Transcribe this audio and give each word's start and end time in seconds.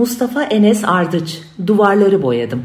Mustafa 0.00 0.42
Enes 0.42 0.84
Ardıç, 0.84 1.38
duvarları 1.66 2.22
boyadım. 2.22 2.64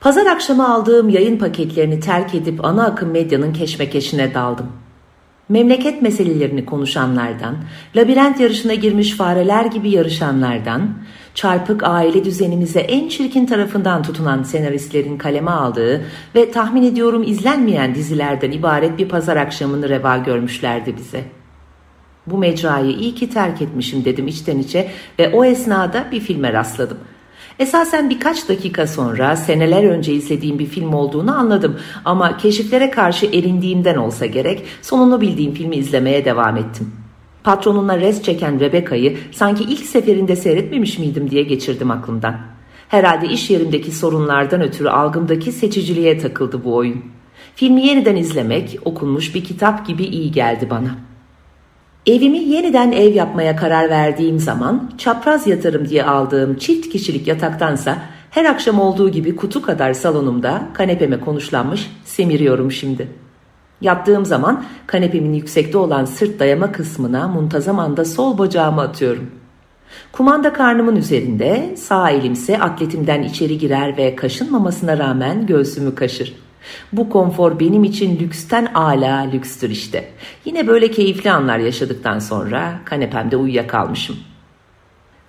Pazar 0.00 0.26
akşamı 0.26 0.74
aldığım 0.74 1.08
yayın 1.08 1.38
paketlerini 1.38 2.00
terk 2.00 2.34
edip 2.34 2.64
ana 2.64 2.84
akım 2.86 3.10
medyanın 3.10 3.52
keşmekeşine 3.52 4.34
daldım. 4.34 4.66
Memleket 5.48 6.02
meselelerini 6.02 6.64
konuşanlardan, 6.64 7.56
labirent 7.96 8.40
yarışına 8.40 8.74
girmiş 8.74 9.16
fareler 9.16 9.64
gibi 9.64 9.90
yarışanlardan, 9.90 10.90
çarpık 11.34 11.82
aile 11.84 12.24
düzenimize 12.24 12.80
en 12.80 13.08
çirkin 13.08 13.46
tarafından 13.46 14.02
tutunan 14.02 14.42
senaristlerin 14.42 15.18
kaleme 15.18 15.50
aldığı 15.50 16.04
ve 16.34 16.50
tahmin 16.50 16.82
ediyorum 16.82 17.22
izlenmeyen 17.22 17.94
dizilerden 17.94 18.50
ibaret 18.50 18.98
bir 18.98 19.08
pazar 19.08 19.36
akşamını 19.36 19.88
reva 19.88 20.16
görmüşlerdi 20.16 20.96
bize. 20.96 21.24
Bu 22.26 22.38
mecrayı 22.38 22.90
iyi 22.90 23.14
ki 23.14 23.30
terk 23.30 23.62
etmişim 23.62 24.04
dedim 24.04 24.28
içten 24.28 24.58
içe 24.58 24.88
ve 25.18 25.32
o 25.34 25.44
esnada 25.44 26.08
bir 26.12 26.20
filme 26.20 26.52
rastladım. 26.52 26.98
Esasen 27.58 28.10
birkaç 28.10 28.48
dakika 28.48 28.86
sonra 28.86 29.36
seneler 29.36 29.84
önce 29.84 30.12
izlediğim 30.12 30.58
bir 30.58 30.66
film 30.66 30.92
olduğunu 30.92 31.38
anladım 31.38 31.76
ama 32.04 32.36
keşiflere 32.36 32.90
karşı 32.90 33.26
erindiğimden 33.26 33.96
olsa 33.96 34.26
gerek 34.26 34.62
sonunu 34.82 35.20
bildiğim 35.20 35.54
filmi 35.54 35.76
izlemeye 35.76 36.24
devam 36.24 36.56
ettim. 36.56 36.92
Patronuna 37.44 38.00
res 38.00 38.22
çeken 38.22 38.60
Rebecca'yı 38.60 39.16
sanki 39.32 39.64
ilk 39.64 39.86
seferinde 39.86 40.36
seyretmemiş 40.36 40.98
miydim 40.98 41.30
diye 41.30 41.42
geçirdim 41.42 41.90
aklımdan. 41.90 42.36
Herhalde 42.88 43.26
iş 43.26 43.50
yerimdeki 43.50 43.92
sorunlardan 43.92 44.60
ötürü 44.62 44.88
algımdaki 44.88 45.52
seçiciliğe 45.52 46.18
takıldı 46.18 46.64
bu 46.64 46.74
oyun. 46.74 47.04
Filmi 47.54 47.86
yeniden 47.86 48.16
izlemek 48.16 48.78
okunmuş 48.84 49.34
bir 49.34 49.44
kitap 49.44 49.86
gibi 49.86 50.04
iyi 50.04 50.32
geldi 50.32 50.70
bana.'' 50.70 51.15
Evimi 52.06 52.38
yeniden 52.38 52.92
ev 52.92 53.14
yapmaya 53.14 53.56
karar 53.56 53.90
verdiğim 53.90 54.38
zaman 54.38 54.90
çapraz 54.98 55.46
yatarım 55.46 55.88
diye 55.88 56.04
aldığım 56.04 56.56
çift 56.56 56.88
kişilik 56.88 57.26
yataktansa 57.26 57.98
her 58.30 58.44
akşam 58.44 58.80
olduğu 58.80 59.08
gibi 59.08 59.36
kutu 59.36 59.62
kadar 59.62 59.92
salonumda 59.92 60.68
kanepeme 60.74 61.20
konuşlanmış 61.20 61.90
semiriyorum 62.04 62.72
şimdi. 62.72 63.08
Yattığım 63.80 64.24
zaman 64.24 64.64
kanepemin 64.86 65.32
yüksekte 65.32 65.78
olan 65.78 66.04
sırt 66.04 66.40
dayama 66.40 66.72
kısmına 66.72 67.28
muntazam 67.28 67.78
anda 67.78 68.04
sol 68.04 68.38
bacağımı 68.38 68.80
atıyorum. 68.80 69.30
Kumanda 70.12 70.52
karnımın 70.52 70.96
üzerinde 70.96 71.74
sağ 71.76 72.10
elimse 72.10 72.58
atletimden 72.58 73.22
içeri 73.22 73.58
girer 73.58 73.96
ve 73.96 74.16
kaşınmamasına 74.16 74.98
rağmen 74.98 75.46
göğsümü 75.46 75.94
kaşır. 75.94 76.45
Bu 76.92 77.10
konfor 77.10 77.60
benim 77.60 77.84
için 77.84 78.18
lüksten 78.18 78.66
ala 78.74 79.16
lükstür 79.20 79.70
işte. 79.70 80.08
Yine 80.44 80.66
böyle 80.66 80.90
keyifli 80.90 81.30
anlar 81.30 81.58
yaşadıktan 81.58 82.18
sonra 82.18 82.80
kanepemde 82.84 83.36
uyuyakalmışım. 83.36 84.16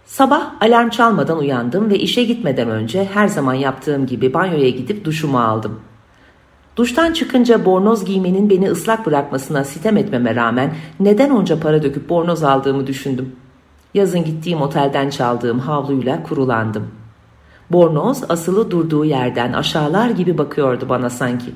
Sabah 0.05 0.51
alarm 0.61 0.89
çalmadan 0.89 1.39
uyandım 1.39 1.89
ve 1.89 1.99
işe 1.99 2.23
gitmeden 2.23 2.69
önce 2.69 3.05
her 3.13 3.27
zaman 3.27 3.53
yaptığım 3.53 4.05
gibi 4.05 4.33
banyoya 4.33 4.69
gidip 4.69 5.05
duşumu 5.05 5.39
aldım. 5.39 5.79
Duştan 6.75 7.13
çıkınca 7.13 7.65
bornoz 7.65 8.05
giymenin 8.05 8.49
beni 8.49 8.71
ıslak 8.71 9.05
bırakmasına 9.05 9.63
sitem 9.63 9.97
etmeme 9.97 10.35
rağmen 10.35 10.75
neden 10.99 11.29
onca 11.29 11.59
para 11.59 11.83
döküp 11.83 12.09
bornoz 12.09 12.43
aldığımı 12.43 12.87
düşündüm. 12.87 13.35
Yazın 13.93 14.23
gittiğim 14.23 14.61
otelden 14.61 15.09
çaldığım 15.09 15.59
havluyla 15.59 16.23
kurulandım. 16.23 16.87
Bornoz 17.71 18.23
asılı 18.29 18.71
durduğu 18.71 19.05
yerden 19.05 19.53
aşağılar 19.53 20.09
gibi 20.09 20.37
bakıyordu 20.37 20.89
bana 20.89 21.09
sanki. 21.09 21.53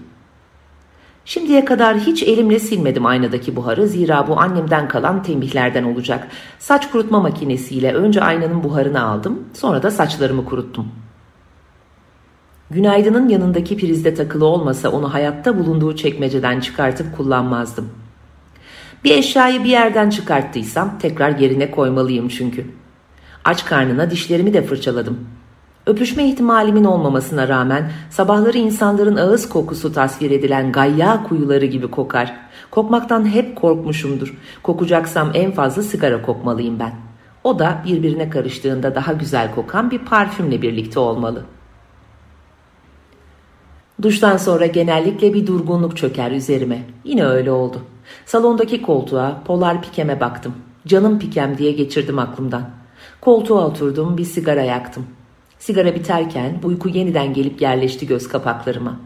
Şimdiye 1.26 1.66
kadar 1.66 1.98
hiç 1.98 2.24
elimle 2.24 2.60
silmedim 2.60 3.06
aynadaki 3.06 3.56
buharı 3.56 3.88
zira 3.88 4.28
bu 4.28 4.40
annemden 4.40 4.88
kalan 4.88 5.24
tembihlerden 5.24 5.84
olacak. 5.84 6.28
Saç 6.60 6.92
kurutma 6.92 7.20
makinesiyle 7.20 7.94
önce 7.94 8.22
aynanın 8.22 8.64
buharını 8.64 9.04
aldım 9.04 9.44
sonra 9.54 9.84
da 9.84 9.92
saçlarımı 9.92 10.46
kuruttum. 10.46 10.88
Günaydın'ın 12.72 13.30
yanındaki 13.30 13.78
prizde 13.78 14.14
takılı 14.14 14.46
olmasa 14.46 14.90
onu 14.90 15.14
hayatta 15.14 15.60
bulunduğu 15.60 15.96
çekmeceden 15.96 16.60
çıkartıp 16.60 17.18
kullanmazdım. 17.18 17.90
Bir 19.04 19.18
eşyayı 19.18 19.64
bir 19.64 19.70
yerden 19.70 20.10
çıkarttıysam 20.10 21.00
tekrar 21.00 21.40
yerine 21.40 21.72
koymalıyım 21.72 22.28
çünkü. 22.28 22.66
Aç 23.46 23.66
karnına 23.66 24.12
dişlerimi 24.12 24.54
de 24.54 24.62
fırçaladım. 24.62 25.20
Öpüşme 25.86 26.30
ihtimalimin 26.30 26.84
olmamasına 26.84 27.48
rağmen 27.48 27.92
sabahları 28.10 28.58
insanların 28.58 29.16
ağız 29.16 29.50
kokusu 29.50 29.94
tasvir 29.94 30.32
edilen 30.32 30.72
gayya 30.72 31.24
kuyuları 31.24 31.66
gibi 31.66 31.88
kokar. 31.88 32.38
Kokmaktan 32.72 33.26
hep 33.26 33.56
korkmuşumdur. 33.56 34.38
Kokacaksam 34.64 35.32
en 35.34 35.52
fazla 35.52 35.84
sigara 35.84 36.22
kokmalıyım 36.22 36.80
ben. 36.80 36.94
O 37.44 37.60
da 37.60 37.82
birbirine 37.86 38.30
karıştığında 38.30 38.96
daha 38.96 39.14
güzel 39.14 39.56
kokan 39.56 39.92
bir 39.92 40.00
parfümle 40.00 40.62
birlikte 40.62 41.00
olmalı. 41.00 41.46
Duştan 44.02 44.38
sonra 44.38 44.66
genellikle 44.66 45.34
bir 45.34 45.48
durgunluk 45.48 45.98
çöker 45.98 46.32
üzerime. 46.32 46.84
Yine 47.04 47.26
öyle 47.26 47.52
oldu. 47.52 47.82
Salondaki 48.26 48.82
koltuğa, 48.82 49.42
polar 49.46 49.82
pikeme 49.82 50.20
baktım. 50.20 50.56
Canım 50.88 51.20
pikem 51.20 51.58
diye 51.58 51.72
geçirdim 51.72 52.20
aklımdan. 52.20 52.70
Koltuğa 53.22 53.68
oturdum, 53.68 54.18
bir 54.18 54.26
sigara 54.26 54.62
yaktım. 54.62 55.06
Sigara 55.62 55.96
biterken 55.96 56.60
uyku 56.64 56.90
yeniden 56.90 57.34
gelip 57.34 57.62
yerleşti 57.62 58.08
göz 58.08 58.28
kapaklarıma. 58.28 59.00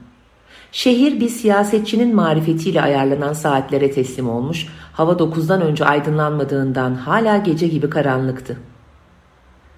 Şehir 0.71 1.19
bir 1.19 1.29
siyasetçinin 1.29 2.16
marifetiyle 2.16 2.81
ayarlanan 2.81 3.33
saatlere 3.33 3.91
teslim 3.91 4.29
olmuş, 4.29 4.67
hava 4.93 5.19
dokuzdan 5.19 5.61
önce 5.61 5.85
aydınlanmadığından 5.85 6.95
hala 6.95 7.38
gece 7.38 7.67
gibi 7.67 7.89
karanlıktı. 7.89 8.57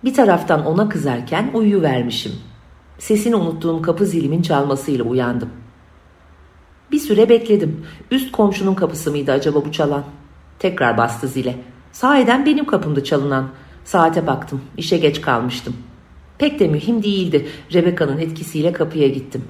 Bir 0.03 0.13
taraftan 0.13 0.65
ona 0.65 0.89
kızarken 0.89 1.49
uyu 1.53 1.81
vermişim. 1.81 2.31
Sesini 2.99 3.35
unuttuğum 3.35 3.81
kapı 3.81 4.05
zilimin 4.05 4.41
çalmasıyla 4.41 5.05
uyandım. 5.05 5.49
Bir 6.91 6.99
süre 6.99 7.29
bekledim. 7.29 7.85
Üst 8.11 8.31
komşunun 8.31 8.75
kapısı 8.75 9.11
mıydı 9.11 9.31
acaba 9.31 9.65
bu 9.65 9.71
çalan? 9.71 10.03
Tekrar 10.59 10.97
bastı 10.97 11.27
zile. 11.27 11.55
Sahiden 11.91 12.45
benim 12.45 12.65
kapımda 12.65 13.03
çalınan. 13.03 13.49
Saate 13.85 14.27
baktım. 14.27 14.61
İşe 14.77 14.97
geç 14.97 15.21
kalmıştım. 15.21 15.75
Pek 16.37 16.59
de 16.59 16.67
mühim 16.67 17.03
değildi. 17.03 17.47
Rebecca'nın 17.73 18.17
etkisiyle 18.17 18.73
kapıya 18.73 19.07
gittim. 19.07 19.43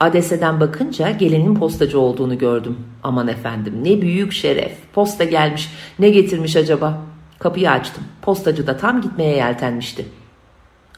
Adeseden 0.00 0.60
bakınca 0.60 1.10
gelinin 1.10 1.54
postacı 1.54 2.00
olduğunu 2.00 2.38
gördüm. 2.38 2.78
Aman 3.02 3.28
efendim 3.28 3.74
ne 3.82 4.00
büyük 4.00 4.32
şeref. 4.32 4.72
Posta 4.92 5.24
gelmiş. 5.24 5.70
Ne 5.98 6.10
getirmiş 6.10 6.56
acaba? 6.56 7.02
Kapıyı 7.38 7.70
açtım. 7.70 8.04
Postacı 8.22 8.66
da 8.66 8.76
tam 8.76 9.00
gitmeye 9.00 9.36
yeltenmişti. 9.36 10.06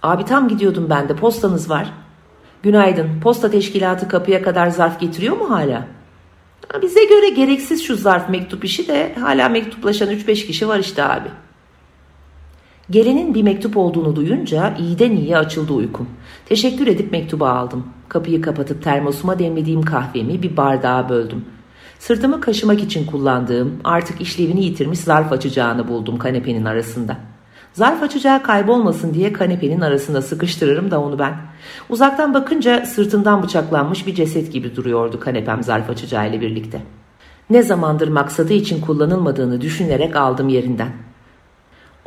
Abi 0.02 0.24
tam 0.24 0.48
gidiyordum 0.48 0.86
ben 0.90 1.08
de 1.08 1.16
postanız 1.16 1.70
var. 1.70 1.92
Günaydın. 2.62 3.20
Posta 3.20 3.50
teşkilatı 3.50 4.08
kapıya 4.08 4.42
kadar 4.42 4.68
zarf 4.68 5.00
getiriyor 5.00 5.36
mu 5.36 5.50
hala? 5.50 5.86
Bize 6.82 7.04
göre 7.04 7.28
gereksiz 7.28 7.84
şu 7.84 7.96
zarf 7.96 8.28
mektup 8.28 8.64
işi 8.64 8.88
de 8.88 9.14
hala 9.20 9.48
mektuplaşan 9.48 10.08
3-5 10.08 10.46
kişi 10.46 10.68
var 10.68 10.78
işte 10.78 11.04
abi.'' 11.04 11.47
Gelenin 12.90 13.34
bir 13.34 13.42
mektup 13.42 13.76
olduğunu 13.76 14.16
duyunca 14.16 14.74
iyiden 14.78 15.12
iyiye 15.12 15.38
açıldı 15.38 15.72
uykum. 15.72 16.08
Teşekkür 16.46 16.86
edip 16.86 17.12
mektubu 17.12 17.46
aldım. 17.46 17.86
Kapıyı 18.08 18.42
kapatıp 18.42 18.82
termosuma 18.82 19.38
demlediğim 19.38 19.82
kahvemi 19.82 20.42
bir 20.42 20.56
bardağa 20.56 21.08
böldüm. 21.08 21.44
Sırtımı 21.98 22.40
kaşımak 22.40 22.82
için 22.82 23.06
kullandığım 23.06 23.72
artık 23.84 24.20
işlevini 24.20 24.64
yitirmiş 24.64 24.98
zarf 24.98 25.32
açacağını 25.32 25.88
buldum 25.88 26.18
kanepenin 26.18 26.64
arasında. 26.64 27.16
Zarf 27.72 28.02
açacağı 28.02 28.42
kaybolmasın 28.42 29.14
diye 29.14 29.32
kanepenin 29.32 29.80
arasında 29.80 30.22
sıkıştırırım 30.22 30.90
da 30.90 31.00
onu 31.00 31.18
ben. 31.18 31.36
Uzaktan 31.88 32.34
bakınca 32.34 32.86
sırtından 32.86 33.42
bıçaklanmış 33.42 34.06
bir 34.06 34.14
ceset 34.14 34.52
gibi 34.52 34.76
duruyordu 34.76 35.20
kanepem 35.20 35.62
zarf 35.62 35.90
açacağıyla 35.90 36.40
birlikte. 36.40 36.82
Ne 37.50 37.62
zamandır 37.62 38.08
maksadı 38.08 38.52
için 38.52 38.80
kullanılmadığını 38.80 39.60
düşünerek 39.60 40.16
aldım 40.16 40.48
yerinden. 40.48 41.07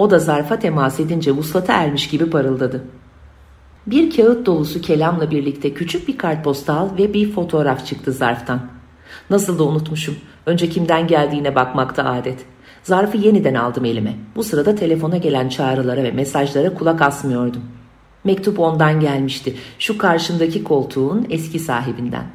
O 0.01 0.09
da 0.09 0.19
zarfa 0.19 0.59
temas 0.59 0.99
edince 0.99 1.31
vuslata 1.31 1.73
ermiş 1.73 2.09
gibi 2.09 2.29
parıldadı. 2.29 2.83
Bir 3.87 4.15
kağıt 4.15 4.45
dolusu 4.45 4.81
kelamla 4.81 5.31
birlikte 5.31 5.73
küçük 5.73 6.07
bir 6.07 6.17
kartpostal 6.17 6.89
ve 6.97 7.13
bir 7.13 7.31
fotoğraf 7.31 7.85
çıktı 7.85 8.11
zarftan. 8.11 8.61
Nasıl 9.29 9.59
da 9.59 9.63
unutmuşum. 9.63 10.15
Önce 10.45 10.69
kimden 10.69 11.07
geldiğine 11.07 11.55
bakmakta 11.55 12.03
adet. 12.03 12.39
Zarfı 12.83 13.17
yeniden 13.17 13.53
aldım 13.53 13.85
elime. 13.85 14.13
Bu 14.35 14.43
sırada 14.43 14.75
telefona 14.75 15.17
gelen 15.17 15.49
çağrılara 15.49 16.03
ve 16.03 16.11
mesajlara 16.11 16.73
kulak 16.73 17.01
asmıyordum. 17.01 17.61
Mektup 18.23 18.59
ondan 18.59 18.99
gelmişti. 18.99 19.55
Şu 19.79 19.97
karşımdaki 19.97 20.63
koltuğun 20.63 21.27
eski 21.29 21.59
sahibinden. 21.59 22.25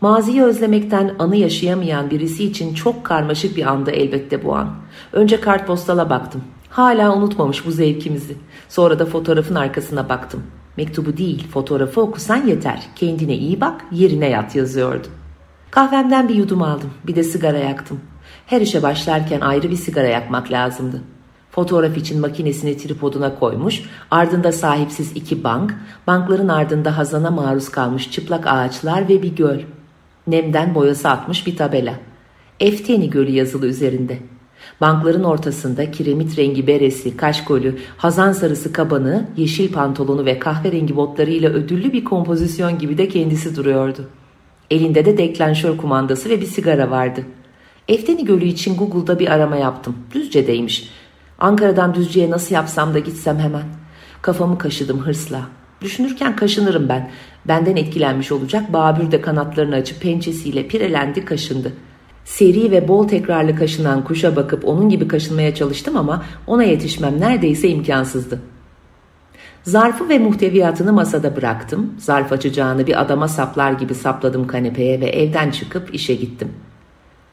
Maziyi 0.00 0.42
özlemekten 0.42 1.14
anı 1.18 1.36
yaşayamayan 1.36 2.10
birisi 2.10 2.44
için 2.44 2.74
çok 2.74 3.04
karmaşık 3.04 3.56
bir 3.56 3.66
anda 3.66 3.90
elbette 3.90 4.44
bu 4.44 4.56
an. 4.56 4.74
Önce 5.12 5.40
kartpostala 5.40 6.10
baktım. 6.10 6.44
Hala 6.74 7.16
unutmamış 7.16 7.66
bu 7.66 7.70
zevkimizi. 7.70 8.36
Sonra 8.68 8.98
da 8.98 9.06
fotoğrafın 9.06 9.54
arkasına 9.54 10.08
baktım. 10.08 10.42
Mektubu 10.76 11.16
değil 11.16 11.48
fotoğrafı 11.48 12.00
okusan 12.00 12.46
yeter. 12.46 12.82
Kendine 12.96 13.34
iyi 13.34 13.60
bak 13.60 13.84
yerine 13.92 14.28
yat 14.28 14.56
yazıyordu. 14.56 15.06
Kahvemden 15.70 16.28
bir 16.28 16.34
yudum 16.34 16.62
aldım. 16.62 16.90
Bir 17.06 17.16
de 17.16 17.22
sigara 17.22 17.58
yaktım. 17.58 18.00
Her 18.46 18.60
işe 18.60 18.82
başlarken 18.82 19.40
ayrı 19.40 19.70
bir 19.70 19.76
sigara 19.76 20.06
yakmak 20.06 20.52
lazımdı. 20.52 21.02
Fotoğraf 21.50 21.96
için 21.96 22.20
makinesini 22.20 22.76
tripoduna 22.76 23.38
koymuş, 23.38 23.82
ardında 24.10 24.52
sahipsiz 24.52 25.12
iki 25.12 25.44
bank, 25.44 25.74
bankların 26.06 26.48
ardında 26.48 26.98
hazana 26.98 27.30
maruz 27.30 27.68
kalmış 27.68 28.10
çıplak 28.10 28.46
ağaçlar 28.46 29.08
ve 29.08 29.22
bir 29.22 29.36
göl. 29.36 29.60
Nemden 30.26 30.74
boyası 30.74 31.08
atmış 31.08 31.46
bir 31.46 31.56
tabela. 31.56 31.94
Efteni 32.60 33.10
Gölü 33.10 33.30
yazılı 33.30 33.66
üzerinde. 33.66 34.18
Bankların 34.84 35.24
ortasında 35.24 35.90
kiremit 35.90 36.38
rengi 36.38 36.66
beresi, 36.66 37.16
kaşkolü, 37.16 37.78
hazan 37.96 38.32
sarısı 38.32 38.72
kabanı, 38.72 39.26
yeşil 39.36 39.72
pantolonu 39.72 40.24
ve 40.24 40.38
kahverengi 40.38 40.96
botlarıyla 40.96 41.50
ödüllü 41.50 41.92
bir 41.92 42.04
kompozisyon 42.04 42.78
gibi 42.78 42.98
de 42.98 43.08
kendisi 43.08 43.56
duruyordu. 43.56 44.08
Elinde 44.70 45.04
de 45.04 45.18
deklanşör 45.18 45.76
kumandası 45.76 46.30
ve 46.30 46.40
bir 46.40 46.46
sigara 46.46 46.90
vardı. 46.90 47.24
Efteni 47.88 48.24
Gölü 48.24 48.44
için 48.44 48.76
Google'da 48.76 49.18
bir 49.18 49.32
arama 49.32 49.56
yaptım. 49.56 49.96
Düzce'deymiş. 50.14 50.90
Ankara'dan 51.38 51.94
Düzce'ye 51.94 52.30
nasıl 52.30 52.54
yapsam 52.54 52.94
da 52.94 52.98
gitsem 52.98 53.38
hemen. 53.38 53.64
Kafamı 54.22 54.58
kaşıdım 54.58 54.98
hırsla. 54.98 55.40
Düşünürken 55.80 56.36
kaşınırım 56.36 56.88
ben. 56.88 57.10
Benden 57.48 57.76
etkilenmiş 57.76 58.32
olacak 58.32 58.72
Babür 58.72 59.10
de 59.10 59.20
kanatlarını 59.20 59.74
açıp 59.74 60.00
pençesiyle 60.00 60.68
pirelendi 60.68 61.24
kaşındı. 61.24 61.72
Seri 62.24 62.70
ve 62.70 62.88
bol 62.88 63.08
tekrarlı 63.08 63.56
kaşınan 63.56 64.04
kuşa 64.04 64.36
bakıp 64.36 64.68
onun 64.68 64.88
gibi 64.88 65.08
kaşınmaya 65.08 65.54
çalıştım 65.54 65.96
ama 65.96 66.24
ona 66.46 66.64
yetişmem 66.64 67.20
neredeyse 67.20 67.68
imkansızdı. 67.68 68.40
Zarfı 69.62 70.08
ve 70.08 70.18
muhteviyatını 70.18 70.92
masada 70.92 71.36
bıraktım. 71.36 71.94
Zarf 71.98 72.32
açacağını 72.32 72.86
bir 72.86 73.00
adama 73.00 73.28
saplar 73.28 73.72
gibi 73.72 73.94
sapladım 73.94 74.46
kanepeye 74.46 75.00
ve 75.00 75.06
evden 75.06 75.50
çıkıp 75.50 75.94
işe 75.94 76.14
gittim. 76.14 76.48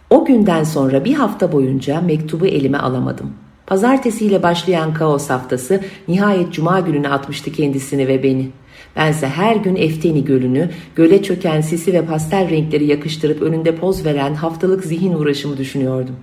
O 0.09 0.25
günden 0.25 0.63
sonra 0.63 1.05
bir 1.05 1.13
hafta 1.13 1.51
boyunca 1.51 2.01
mektubu 2.01 2.45
elime 2.45 2.77
alamadım. 2.77 3.33
Pazartesiyle 3.67 4.43
başlayan 4.43 4.93
kaos 4.93 5.29
haftası 5.29 5.81
nihayet 6.07 6.53
cuma 6.53 6.79
gününe 6.79 7.09
atmıştı 7.09 7.51
kendisini 7.51 8.07
ve 8.07 8.23
beni. 8.23 8.49
Bense 8.95 9.27
her 9.27 9.55
gün 9.55 9.75
Efteni 9.75 10.25
Gölü'nü, 10.25 10.69
göle 10.95 11.23
çöken 11.23 11.61
sisi 11.61 11.93
ve 11.93 12.05
pastel 12.05 12.49
renkleri 12.49 12.85
yakıştırıp 12.85 13.41
önünde 13.41 13.75
poz 13.75 14.05
veren 14.05 14.33
haftalık 14.33 14.83
zihin 14.83 15.13
uğraşımı 15.13 15.57
düşünüyordum. 15.57 16.15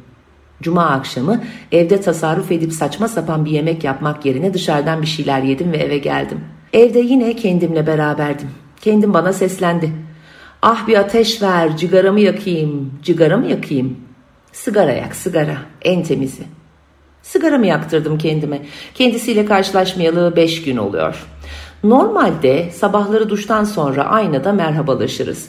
Cuma 0.62 0.86
akşamı 0.86 1.42
evde 1.72 2.00
tasarruf 2.00 2.52
edip 2.52 2.72
saçma 2.72 3.08
sapan 3.08 3.44
bir 3.44 3.50
yemek 3.50 3.84
yapmak 3.84 4.26
yerine 4.26 4.54
dışarıdan 4.54 5.02
bir 5.02 5.06
şeyler 5.06 5.42
yedim 5.42 5.72
ve 5.72 5.76
eve 5.76 5.98
geldim. 5.98 6.40
Evde 6.72 6.98
yine 6.98 7.36
kendimle 7.36 7.86
beraberdim. 7.86 8.48
Kendim 8.80 9.14
bana 9.14 9.32
seslendi. 9.32 9.92
Ah 10.62 10.86
bir 10.86 10.96
ateş 10.96 11.42
ver, 11.42 11.76
cigaramı 11.76 12.20
yakayım, 12.20 12.92
cigaramı 13.02 13.46
yakayım. 13.46 13.96
Sigara 14.52 14.92
yak, 14.92 15.16
sigara, 15.16 15.56
en 15.82 16.02
temizi. 16.02 16.42
Sigaramı 17.22 17.66
yaktırdım 17.66 18.18
kendime. 18.18 18.62
Kendisiyle 18.94 19.46
karşılaşmayalı 19.46 20.36
beş 20.36 20.62
gün 20.62 20.76
oluyor. 20.76 21.26
Normalde 21.84 22.70
sabahları 22.70 23.28
duştan 23.28 23.64
sonra 23.64 24.04
aynada 24.04 24.52
merhabalaşırız. 24.52 25.48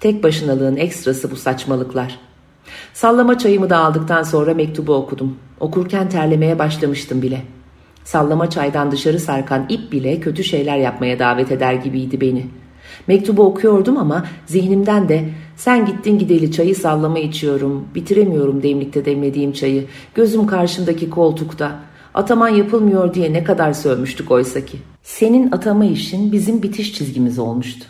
Tek 0.00 0.22
başınalığın 0.22 0.76
ekstrası 0.76 1.30
bu 1.30 1.36
saçmalıklar. 1.36 2.18
Sallama 2.94 3.38
çayımı 3.38 3.70
da 3.70 3.78
aldıktan 3.78 4.22
sonra 4.22 4.54
mektubu 4.54 4.94
okudum. 4.94 5.36
Okurken 5.60 6.08
terlemeye 6.08 6.58
başlamıştım 6.58 7.22
bile. 7.22 7.42
Sallama 8.04 8.50
çaydan 8.50 8.90
dışarı 8.90 9.20
sarkan 9.20 9.66
ip 9.68 9.92
bile 9.92 10.20
kötü 10.20 10.44
şeyler 10.44 10.76
yapmaya 10.76 11.18
davet 11.18 11.52
eder 11.52 11.74
gibiydi 11.74 12.20
beni. 12.20 12.46
Mektubu 13.06 13.42
okuyordum 13.42 13.96
ama 13.96 14.24
zihnimden 14.46 15.08
de 15.08 15.28
sen 15.56 15.86
gittin 15.86 16.18
gideli 16.18 16.52
çayı 16.52 16.76
sallama 16.76 17.18
içiyorum, 17.18 17.84
bitiremiyorum 17.94 18.62
demlikte 18.62 19.04
demlediğim 19.04 19.52
çayı, 19.52 19.86
gözüm 20.14 20.46
karşımdaki 20.46 21.10
koltukta, 21.10 21.80
ataman 22.14 22.48
yapılmıyor 22.48 23.14
diye 23.14 23.32
ne 23.32 23.44
kadar 23.44 23.72
sövmüştük 23.72 24.30
oysa 24.30 24.64
ki. 24.64 24.91
Senin 25.02 25.52
atama 25.52 25.84
işin 25.84 26.32
bizim 26.32 26.62
bitiş 26.62 26.94
çizgimiz 26.94 27.38
olmuştu. 27.38 27.86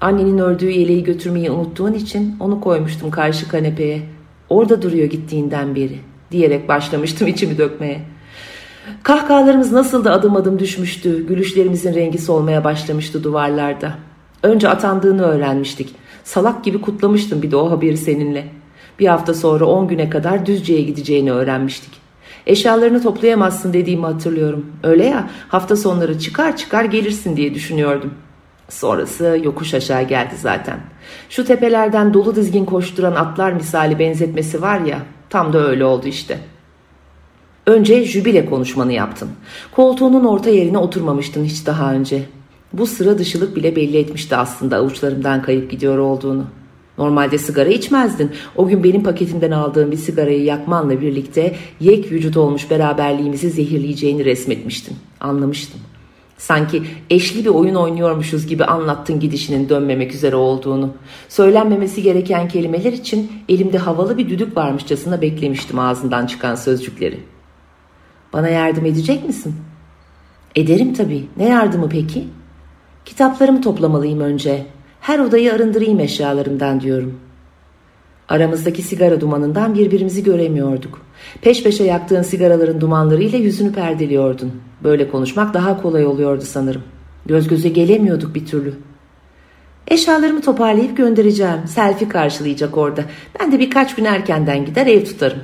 Annenin 0.00 0.38
ördüğü 0.38 0.70
yeleği 0.70 1.04
götürmeyi 1.04 1.50
unuttuğun 1.50 1.92
için 1.92 2.36
onu 2.40 2.60
koymuştum 2.60 3.10
karşı 3.10 3.48
kanepeye. 3.48 4.02
Orada 4.48 4.82
duruyor 4.82 5.06
gittiğinden 5.06 5.74
beri 5.74 5.98
diyerek 6.30 6.68
başlamıştım 6.68 7.28
içimi 7.28 7.58
dökmeye. 7.58 8.00
Kahkahalarımız 9.02 9.72
nasıl 9.72 10.04
da 10.04 10.12
adım 10.12 10.36
adım 10.36 10.58
düşmüştü, 10.58 11.26
gülüşlerimizin 11.26 11.94
rengi 11.94 12.18
solmaya 12.18 12.64
başlamıştı 12.64 13.24
duvarlarda. 13.24 13.94
Önce 14.42 14.68
atandığını 14.68 15.22
öğrenmiştik. 15.22 15.94
Salak 16.24 16.64
gibi 16.64 16.80
kutlamıştım 16.80 17.42
bir 17.42 17.50
de 17.50 17.56
o 17.56 17.70
haberi 17.70 17.96
seninle. 17.96 18.48
Bir 18.98 19.06
hafta 19.06 19.34
sonra 19.34 19.64
on 19.64 19.88
güne 19.88 20.10
kadar 20.10 20.46
Düzce'ye 20.46 20.82
gideceğini 20.82 21.32
öğrenmiştik. 21.32 22.03
Eşyalarını 22.46 23.02
toplayamazsın 23.02 23.72
dediğimi 23.72 24.06
hatırlıyorum. 24.06 24.66
Öyle 24.82 25.04
ya 25.04 25.30
hafta 25.48 25.76
sonları 25.76 26.18
çıkar 26.18 26.56
çıkar 26.56 26.84
gelirsin 26.84 27.36
diye 27.36 27.54
düşünüyordum. 27.54 28.14
Sonrası 28.68 29.40
yokuş 29.44 29.74
aşağı 29.74 30.02
geldi 30.02 30.34
zaten. 30.40 30.78
Şu 31.28 31.44
tepelerden 31.44 32.14
dolu 32.14 32.36
dizgin 32.36 32.64
koşturan 32.64 33.14
atlar 33.14 33.52
misali 33.52 33.98
benzetmesi 33.98 34.62
var 34.62 34.80
ya 34.80 34.98
tam 35.30 35.52
da 35.52 35.68
öyle 35.68 35.84
oldu 35.84 36.06
işte. 36.08 36.38
Önce 37.66 38.04
jübile 38.04 38.46
konuşmanı 38.46 38.92
yaptın. 38.92 39.28
Koltuğunun 39.72 40.24
orta 40.24 40.50
yerine 40.50 40.78
oturmamıştın 40.78 41.44
hiç 41.44 41.66
daha 41.66 41.92
önce. 41.92 42.22
Bu 42.72 42.86
sıra 42.86 43.18
dışılık 43.18 43.56
bile 43.56 43.76
belli 43.76 43.98
etmişti 43.98 44.36
aslında 44.36 44.76
avuçlarımdan 44.76 45.42
kayıp 45.42 45.70
gidiyor 45.70 45.98
olduğunu. 45.98 46.44
Normalde 46.98 47.38
sigara 47.38 47.68
içmezdin. 47.68 48.30
O 48.56 48.66
gün 48.66 48.84
benim 48.84 49.02
paketimden 49.02 49.50
aldığım 49.50 49.90
bir 49.90 49.96
sigarayı 49.96 50.44
yakmanla 50.44 51.00
birlikte 51.00 51.56
yek 51.80 52.12
vücut 52.12 52.36
olmuş 52.36 52.70
beraberliğimizi 52.70 53.50
zehirleyeceğini 53.50 54.24
resmetmiştin. 54.24 54.96
Anlamıştım. 55.20 55.80
Sanki 56.38 56.82
eşli 57.10 57.44
bir 57.44 57.50
oyun 57.50 57.74
oynuyormuşuz 57.74 58.46
gibi 58.46 58.64
anlattın 58.64 59.20
gidişinin 59.20 59.68
dönmemek 59.68 60.14
üzere 60.14 60.36
olduğunu. 60.36 60.90
Söylenmemesi 61.28 62.02
gereken 62.02 62.48
kelimeler 62.48 62.92
için 62.92 63.32
elimde 63.48 63.78
havalı 63.78 64.18
bir 64.18 64.28
düdük 64.28 64.56
varmışçasına 64.56 65.22
beklemiştim 65.22 65.78
ağzından 65.78 66.26
çıkan 66.26 66.54
sözcükleri. 66.54 67.20
Bana 68.32 68.48
yardım 68.48 68.86
edecek 68.86 69.26
misin? 69.26 69.54
Ederim 70.54 70.94
tabii. 70.94 71.24
Ne 71.36 71.48
yardımı 71.48 71.88
peki?'' 71.88 72.24
Kitaplarımı 73.04 73.62
toplamalıyım 73.62 74.20
önce. 74.20 74.66
Her 75.04 75.18
odayı 75.18 75.52
arındırayım 75.52 76.00
eşyalarımdan 76.00 76.80
diyorum. 76.80 77.20
Aramızdaki 78.28 78.82
sigara 78.82 79.20
dumanından 79.20 79.74
birbirimizi 79.74 80.22
göremiyorduk. 80.22 81.00
Peş 81.42 81.62
peşe 81.62 81.84
yaktığın 81.84 82.22
sigaraların 82.22 82.80
dumanlarıyla 82.80 83.38
yüzünü 83.38 83.72
perdeliyordun. 83.72 84.52
Böyle 84.84 85.10
konuşmak 85.10 85.54
daha 85.54 85.82
kolay 85.82 86.06
oluyordu 86.06 86.44
sanırım. 86.46 86.82
Göz 87.26 87.48
göze 87.48 87.68
gelemiyorduk 87.68 88.34
bir 88.34 88.46
türlü. 88.46 88.74
Eşyalarımı 89.88 90.40
toparlayıp 90.40 90.96
göndereceğim. 90.96 91.66
Selfie 91.66 92.08
karşılayacak 92.08 92.76
orada. 92.76 93.04
Ben 93.40 93.52
de 93.52 93.58
birkaç 93.58 93.94
gün 93.94 94.04
erkenden 94.04 94.64
gider 94.64 94.86
ev 94.86 95.04
tutarım. 95.04 95.40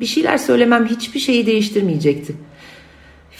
Bir 0.00 0.06
şeyler 0.06 0.38
söylemem 0.38 0.86
hiçbir 0.86 1.20
şeyi 1.20 1.46
değiştirmeyecekti. 1.46 2.34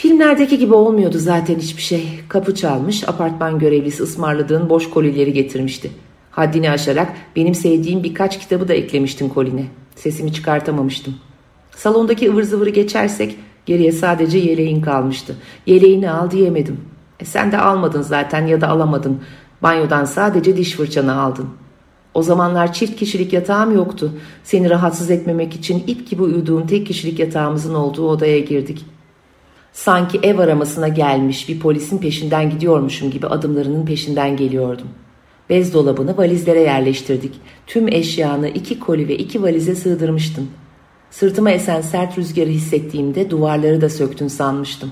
Filmlerdeki 0.00 0.59
gibi 0.59 0.75
olmuyordu 0.75 1.19
zaten 1.19 1.59
hiçbir 1.59 1.83
şey. 1.83 2.21
Kapı 2.28 2.54
çalmış, 2.54 3.09
apartman 3.09 3.59
görevlisi 3.59 4.02
ısmarladığın 4.02 4.71
boş 4.71 4.90
kolileri 4.90 5.33
getirmişti. 5.33 5.90
Haddini 6.30 6.71
aşarak 6.71 7.12
benim 7.37 7.54
sevdiğim 7.54 8.04
birkaç 8.04 8.38
kitabı 8.38 8.69
da 8.69 8.75
eklemiştim 8.75 9.28
koline. 9.28 9.64
Sesimi 9.95 10.33
çıkartamamıştım. 10.33 11.14
Salondaki 11.76 12.30
ıvır 12.30 12.42
zıvırı 12.42 12.71
geçersek 12.71 13.37
geriye 13.66 13.92
sadece 13.92 14.38
yeleğin 14.38 14.80
kalmıştı. 14.80 15.37
Yeleğini 15.66 16.11
al 16.11 16.30
diyemedim. 16.30 16.80
E 17.21 17.25
sen 17.25 17.52
de 17.52 17.59
almadın 17.59 18.02
zaten 18.02 18.47
ya 18.47 18.61
da 18.61 18.69
alamadın. 18.69 19.21
Banyodan 19.62 20.04
sadece 20.04 20.57
diş 20.57 20.73
fırçanı 20.73 21.21
aldın. 21.21 21.49
O 22.14 22.23
zamanlar 22.23 22.73
çift 22.73 22.97
kişilik 22.97 23.33
yatağım 23.33 23.75
yoktu. 23.75 24.12
Seni 24.45 24.71
rahatsız 24.71 25.11
etmemek 25.11 25.54
için 25.54 25.85
ip 25.87 26.11
gibi 26.11 26.23
uyuduğum 26.23 26.66
tek 26.66 26.87
kişilik 26.87 27.19
yatağımızın 27.19 27.75
olduğu 27.75 28.09
odaya 28.09 28.38
girdik. 28.38 28.85
Sanki 29.73 30.21
ev 30.23 30.39
aramasına 30.39 30.89
gelmiş 30.89 31.49
bir 31.49 31.61
polisin 31.61 31.99
peşinden 31.99 32.50
gidiyormuşum 32.50 33.11
gibi 33.11 33.27
adımlarının 33.27 33.87
peşinden 33.87 34.37
geliyordum. 34.37 34.89
Bez 35.50 35.75
dolabını 35.75 36.17
valizlere 36.17 36.61
yerleştirdik. 36.61 37.33
Tüm 37.67 37.89
eşyanı 37.89 38.49
iki 38.49 38.81
koli 38.81 39.09
ve 39.09 39.17
iki 39.17 39.43
valize 39.43 39.75
sığdırmıştım. 39.75 40.49
Sırtıma 41.11 41.50
esen 41.50 41.81
sert 41.81 42.19
rüzgarı 42.19 42.50
hissettiğimde 42.50 43.31
duvarları 43.31 43.81
da 43.81 43.89
söktün 43.89 44.29
sanmıştım. 44.29 44.91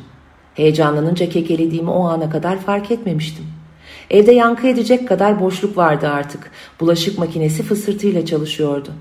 Heyecanlanınca 0.54 1.28
kekelediğimi 1.28 1.90
o 1.90 2.04
ana 2.04 2.30
kadar 2.30 2.58
fark 2.58 2.90
etmemiştim. 2.90 3.44
Evde 4.10 4.32
yankı 4.32 4.66
edecek 4.66 5.08
kadar 5.08 5.40
boşluk 5.40 5.76
vardı 5.76 6.08
artık. 6.08 6.50
Bulaşık 6.80 7.18
makinesi 7.18 7.62
fısırtıyla 7.62 8.26
çalışıyordu. 8.26 8.92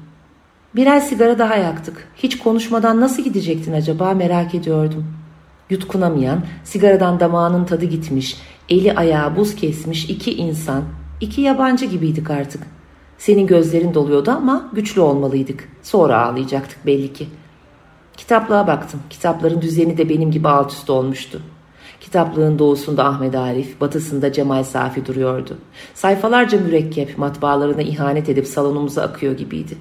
Birer 0.75 1.00
sigara 1.00 1.39
daha 1.39 1.55
yaktık. 1.55 2.07
Hiç 2.15 2.38
konuşmadan 2.38 3.01
nasıl 3.01 3.24
gidecektin 3.24 3.74
acaba 3.74 4.13
merak 4.13 4.55
ediyordum. 4.55 5.16
Yutkunamayan, 5.69 6.43
sigaradan 6.63 7.19
damağının 7.19 7.65
tadı 7.65 7.86
gitmiş, 7.86 8.38
eli 8.69 8.93
ayağı 8.93 9.36
buz 9.36 9.55
kesmiş 9.55 10.09
iki 10.09 10.36
insan, 10.36 10.83
iki 11.21 11.41
yabancı 11.41 11.86
gibiydik 11.86 12.31
artık. 12.31 12.62
Senin 13.17 13.47
gözlerin 13.47 13.93
doluyordu 13.93 14.31
ama 14.31 14.69
güçlü 14.74 15.01
olmalıydık. 15.01 15.69
Sonra 15.83 16.25
ağlayacaktık 16.25 16.86
belli 16.86 17.13
ki. 17.13 17.27
Kitaplığa 18.17 18.67
baktım. 18.67 19.00
Kitapların 19.09 19.62
düzeni 19.62 19.97
de 19.97 20.09
benim 20.09 20.31
gibi 20.31 20.47
alt 20.47 20.71
üst 20.71 20.89
olmuştu. 20.89 21.41
Kitaplığın 22.00 22.59
doğusunda 22.59 23.05
Ahmet 23.05 23.36
Arif, 23.36 23.81
batısında 23.81 24.31
Cemal 24.33 24.63
Safi 24.63 25.05
duruyordu. 25.05 25.57
Sayfalarca 25.93 26.59
mürekkep 26.59 27.17
matbaalarına 27.17 27.81
ihanet 27.81 28.29
edip 28.29 28.47
salonumuza 28.47 29.01
akıyor 29.01 29.38
gibiydi. 29.38 29.77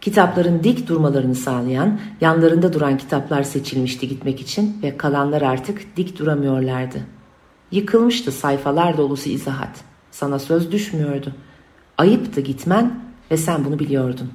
Kitapların 0.00 0.64
dik 0.64 0.88
durmalarını 0.88 1.34
sağlayan, 1.34 2.00
yanlarında 2.20 2.72
duran 2.72 2.98
kitaplar 2.98 3.42
seçilmişti 3.42 4.08
gitmek 4.08 4.40
için 4.40 4.76
ve 4.82 4.96
kalanlar 4.96 5.42
artık 5.42 5.96
dik 5.96 6.18
duramıyorlardı. 6.18 6.98
Yıkılmıştı 7.70 8.32
sayfalar 8.32 8.96
dolusu 8.96 9.28
izahat. 9.28 9.84
Sana 10.10 10.38
söz 10.38 10.72
düşmüyordu. 10.72 11.32
Ayıptı 11.98 12.40
gitmen 12.40 13.00
ve 13.30 13.36
sen 13.36 13.64
bunu 13.64 13.78
biliyordun. 13.78 14.30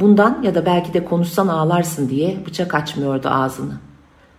Bundan 0.00 0.42
ya 0.42 0.54
da 0.54 0.66
belki 0.66 0.94
de 0.94 1.04
konuşsan 1.04 1.48
ağlarsın 1.48 2.08
diye 2.08 2.46
bıçak 2.46 2.74
açmıyordu 2.74 3.28
ağzını. 3.28 3.74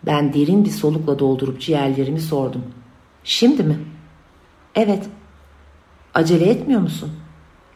Ben 0.05 0.33
derin 0.33 0.65
bir 0.65 0.69
solukla 0.69 1.19
doldurup 1.19 1.61
ciğerlerimi 1.61 2.21
sordum. 2.21 2.63
Şimdi 3.23 3.63
mi? 3.63 3.79
Evet. 4.75 5.05
Acele 6.13 6.49
etmiyor 6.49 6.81
musun? 6.81 7.09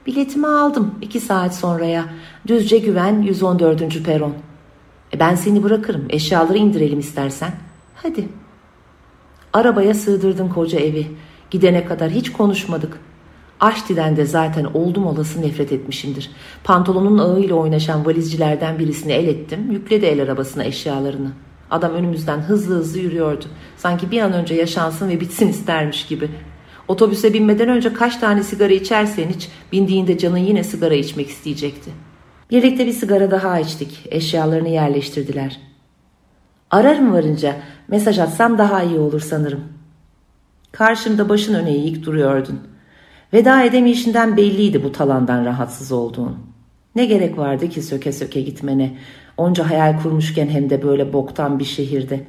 Biletimi 0.06 0.48
aldım 0.48 0.96
iki 1.02 1.20
saat 1.20 1.56
sonraya. 1.56 2.06
Düzce 2.48 2.78
güven 2.78 3.22
114. 3.22 4.04
peron. 4.04 4.34
E 5.14 5.20
ben 5.20 5.36
seni 5.36 5.64
bırakırım. 5.64 6.06
Eşyaları 6.10 6.58
indirelim 6.58 7.00
istersen. 7.00 7.52
Hadi. 7.96 8.30
Arabaya 9.54 9.94
sığdırdın 9.94 10.50
koca 10.50 10.80
evi. 10.80 11.08
Gidene 11.52 11.86
kadar 11.86 12.10
hiç 12.10 12.32
konuşmadık. 12.32 13.00
Aşti'den 13.60 14.18
de 14.18 14.26
zaten 14.26 14.64
oldum 14.64 15.08
olası 15.08 15.42
nefret 15.42 15.72
etmişimdir. 15.72 16.32
Pantolonun 16.64 17.18
ağıyla 17.18 17.56
oynaşan 17.56 18.06
valizcilerden 18.06 18.80
birisini 18.80 19.12
el 19.12 19.28
ettim. 19.28 19.72
Yükledi 19.72 20.06
el 20.06 20.22
arabasına 20.22 20.64
eşyalarını. 20.64 21.32
Adam 21.72 21.92
önümüzden 21.92 22.40
hızlı 22.40 22.76
hızlı 22.76 23.00
yürüyordu. 23.00 23.46
Sanki 23.78 24.12
bir 24.12 24.22
an 24.22 24.34
önce 24.34 24.56
yaşansın 24.56 25.10
ve 25.10 25.20
bitsin 25.20 25.48
istermiş 25.48 26.06
gibi. 26.06 26.30
Otobüse 26.88 27.34
binmeden 27.34 27.70
önce 27.70 27.94
kaç 27.94 28.18
tane 28.18 28.44
sigara 28.44 28.74
içersen 28.74 29.30
iç, 29.30 29.50
bindiğinde 29.72 30.18
canın 30.18 30.38
yine 30.38 30.64
sigara 30.64 30.94
içmek 30.94 31.30
isteyecekti. 31.30 31.92
Birlikte 32.52 32.86
bir 32.86 32.92
sigara 32.92 33.32
daha 33.32 33.60
içtik. 33.60 34.08
Eşyalarını 34.12 34.70
yerleştirdiler. 34.70 35.60
Ararım 36.72 37.14
varınca 37.14 37.56
mesaj 37.88 38.20
atsam 38.20 38.58
daha 38.58 38.84
iyi 38.84 39.00
olur 39.00 39.20
sanırım. 39.20 39.64
Karşımda 40.72 41.30
başın 41.30 41.54
öne 41.54 41.72
eğik 41.72 42.06
duruyordun. 42.06 42.60
Veda 43.34 43.64
edemeyişinden 43.64 44.38
belliydi 44.38 44.84
bu 44.84 44.92
talandan 44.92 45.46
rahatsız 45.46 45.92
olduğun. 45.92 46.38
Ne 46.96 47.06
gerek 47.06 47.38
vardı 47.38 47.70
ki 47.70 47.82
söke 47.82 48.12
söke 48.12 48.42
gitmene, 48.42 48.98
onca 49.38 49.70
hayal 49.70 50.02
kurmuşken 50.02 50.48
hem 50.48 50.70
de 50.70 50.84
böyle 50.84 51.14
boktan 51.14 51.60
bir 51.60 51.66
şehirde. 51.66 52.26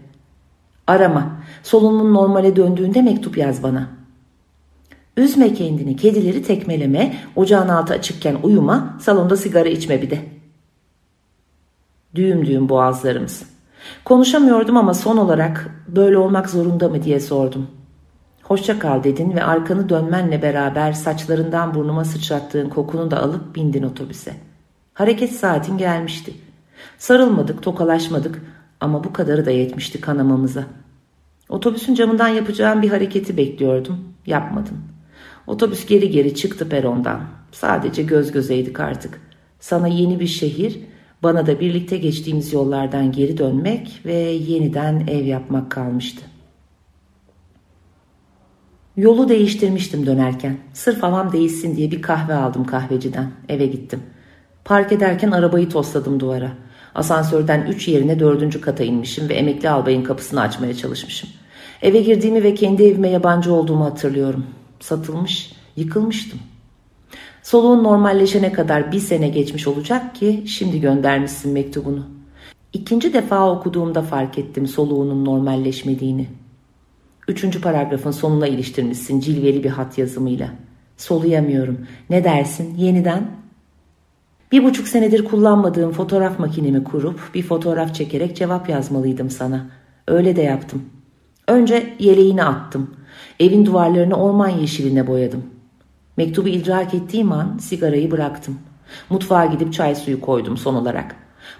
Arama, 0.86 1.36
solunumun 1.62 2.14
normale 2.14 2.56
döndüğünde 2.56 3.02
mektup 3.02 3.38
yaz 3.38 3.62
bana. 3.62 3.95
Üzme 5.16 5.54
kendini, 5.54 5.96
kedileri 5.96 6.42
tekmeleme, 6.42 7.16
ocağın 7.36 7.68
altı 7.68 7.94
açıkken 7.94 8.36
uyuma, 8.42 8.96
salonda 9.00 9.36
sigara 9.36 9.68
içme 9.68 10.02
bir 10.02 10.10
de. 10.10 10.18
Düğüm 12.14 12.46
düğüm 12.46 12.68
boğazlarımız. 12.68 13.42
Konuşamıyordum 14.04 14.76
ama 14.76 14.94
son 14.94 15.16
olarak 15.16 15.84
böyle 15.88 16.18
olmak 16.18 16.50
zorunda 16.50 16.88
mı 16.88 17.02
diye 17.02 17.20
sordum. 17.20 17.66
Hoşça 18.42 18.78
kal 18.78 19.04
dedin 19.04 19.34
ve 19.34 19.44
arkanı 19.44 19.88
dönmenle 19.88 20.42
beraber 20.42 20.92
saçlarından 20.92 21.74
burnuma 21.74 22.04
sıçrattığın 22.04 22.68
kokunu 22.68 23.10
da 23.10 23.22
alıp 23.22 23.54
bindin 23.54 23.82
otobüse. 23.82 24.34
Hareket 24.94 25.32
saatin 25.32 25.78
gelmişti. 25.78 26.34
Sarılmadık, 26.98 27.62
tokalaşmadık 27.62 28.42
ama 28.80 29.04
bu 29.04 29.12
kadarı 29.12 29.46
da 29.46 29.50
yetmişti 29.50 30.00
kanamamıza. 30.00 30.64
Otobüsün 31.48 31.94
camından 31.94 32.28
yapacağım 32.28 32.82
bir 32.82 32.90
hareketi 32.90 33.36
bekliyordum. 33.36 33.98
Yapmadın. 34.26 34.95
Otobüs 35.46 35.86
geri 35.86 36.10
geri 36.10 36.34
çıktı 36.34 36.68
perondan. 36.68 37.20
Sadece 37.52 38.02
göz 38.02 38.32
gözeydik 38.32 38.80
artık. 38.80 39.20
Sana 39.60 39.88
yeni 39.88 40.20
bir 40.20 40.26
şehir, 40.26 40.80
bana 41.22 41.46
da 41.46 41.60
birlikte 41.60 41.96
geçtiğimiz 41.96 42.52
yollardan 42.52 43.12
geri 43.12 43.38
dönmek 43.38 44.00
ve 44.04 44.14
yeniden 44.14 45.06
ev 45.06 45.24
yapmak 45.24 45.70
kalmıştı. 45.70 46.22
Yolu 48.96 49.28
değiştirmiştim 49.28 50.06
dönerken. 50.06 50.58
Sırf 50.72 51.02
havam 51.02 51.32
değişsin 51.32 51.76
diye 51.76 51.90
bir 51.90 52.02
kahve 52.02 52.34
aldım 52.34 52.64
kahveciden. 52.64 53.30
Eve 53.48 53.66
gittim. 53.66 54.02
Park 54.64 54.92
ederken 54.92 55.30
arabayı 55.30 55.68
tosladım 55.68 56.20
duvara. 56.20 56.52
Asansörden 56.94 57.66
üç 57.66 57.88
yerine 57.88 58.20
dördüncü 58.20 58.60
kata 58.60 58.84
inmişim 58.84 59.28
ve 59.28 59.34
emekli 59.34 59.70
albayın 59.70 60.04
kapısını 60.04 60.40
açmaya 60.40 60.74
çalışmışım. 60.74 61.30
Eve 61.82 62.00
girdiğimi 62.00 62.42
ve 62.42 62.54
kendi 62.54 62.82
evime 62.82 63.08
yabancı 63.08 63.52
olduğumu 63.52 63.84
hatırlıyorum. 63.84 64.46
Satılmış, 64.80 65.52
yıkılmıştım. 65.76 66.40
Soluğun 67.42 67.84
normalleşene 67.84 68.52
kadar 68.52 68.92
bir 68.92 69.00
sene 69.00 69.28
geçmiş 69.28 69.66
olacak 69.66 70.14
ki 70.14 70.44
şimdi 70.46 70.80
göndermişsin 70.80 71.52
mektubunu. 71.52 72.06
İkinci 72.72 73.14
defa 73.14 73.50
okuduğumda 73.50 74.02
fark 74.02 74.38
ettim 74.38 74.66
soluğunun 74.66 75.24
normalleşmediğini. 75.24 76.28
Üçüncü 77.28 77.60
paragrafın 77.60 78.10
sonuna 78.10 78.46
iliştirmişsin 78.46 79.20
cilveli 79.20 79.64
bir 79.64 79.70
hat 79.70 79.98
yazımıyla. 79.98 80.48
Soluyamıyorum. 80.96 81.86
Ne 82.10 82.24
dersin? 82.24 82.74
Yeniden? 82.76 83.30
Bir 84.52 84.64
buçuk 84.64 84.88
senedir 84.88 85.24
kullanmadığım 85.24 85.92
fotoğraf 85.92 86.38
makinemi 86.38 86.84
kurup 86.84 87.20
bir 87.34 87.42
fotoğraf 87.42 87.94
çekerek 87.94 88.36
cevap 88.36 88.68
yazmalıydım 88.68 89.30
sana. 89.30 89.66
Öyle 90.08 90.36
de 90.36 90.42
yaptım. 90.42 90.82
Önce 91.48 91.96
yeleğini 91.98 92.44
attım. 92.44 92.90
Evin 93.40 93.66
duvarlarını 93.66 94.14
orman 94.14 94.48
yeşiline 94.48 95.06
boyadım. 95.06 95.44
Mektubu 96.16 96.48
idrak 96.48 96.94
ettiğim 96.94 97.32
an 97.32 97.58
sigarayı 97.58 98.10
bıraktım. 98.10 98.58
Mutfağa 99.10 99.46
gidip 99.46 99.72
çay 99.72 99.94
suyu 99.94 100.20
koydum 100.20 100.56
son 100.56 100.74
olarak. 100.74 101.16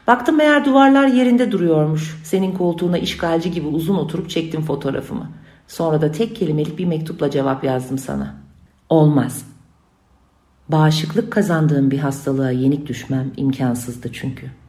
Baktım 0.07 0.37
meğer 0.37 0.65
duvarlar 0.65 1.07
yerinde 1.07 1.53
duruyormuş. 1.53 2.21
Senin 2.25 2.53
koltuğuna 2.53 2.99
işgalci 2.99 3.51
gibi 3.51 3.67
uzun 3.67 3.95
oturup 3.95 4.31
çektim 4.31 4.63
fotoğrafımı. 4.63 5.31
Sonra 5.69 6.01
da 6.01 6.13
tek 6.13 6.37
kelimelik 6.37 6.79
bir 6.79 6.85
mektupla 6.85 7.31
cevap 7.31 7.65
yazdım 7.65 7.99
sana. 7.99 8.35
Olmaz. 8.89 9.45
Bağışıklık 10.69 11.33
kazandığım 11.33 11.91
bir 11.91 11.99
hastalığa 11.99 12.51
yenik 12.51 12.87
düşmem 12.87 13.33
imkansızdı 13.37 14.13
çünkü.'' 14.13 14.66